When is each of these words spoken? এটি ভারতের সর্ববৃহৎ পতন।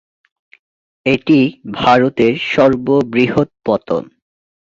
এটি 1.05 1.39
ভারতের 1.75 2.33
সর্ববৃহৎ 2.51 3.49
পতন। 3.65 4.03